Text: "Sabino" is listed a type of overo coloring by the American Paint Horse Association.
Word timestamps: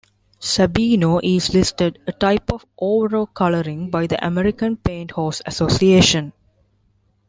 "Sabino" 0.39 1.19
is 1.21 1.53
listed 1.53 1.99
a 2.07 2.11
type 2.11 2.51
of 2.51 2.65
overo 2.79 3.27
coloring 3.27 3.91
by 3.91 4.07
the 4.07 4.17
American 4.25 4.75
Paint 4.75 5.11
Horse 5.11 5.43
Association. 5.45 6.33